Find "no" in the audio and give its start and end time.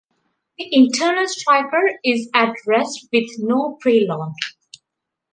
3.37-3.77